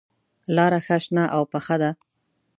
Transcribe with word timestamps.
لاره 0.55 0.79
ښه 0.85 0.97
شنه 1.03 1.23
او 1.35 1.41
پوخه 1.51 1.75
ده. 1.81 1.91